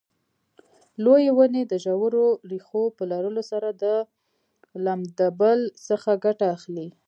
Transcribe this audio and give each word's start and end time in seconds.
لویې 1.03 1.31
ونې 1.35 1.63
د 1.67 1.73
ژورو 1.85 2.25
ریښو 2.51 2.83
په 2.97 3.03
لرلو 3.11 3.43
سره 3.51 3.69
د 3.81 3.83
لمدبل 4.85 5.59
څخه 5.87 6.11
ګټه 6.25 6.45
اخلي. 6.55 6.87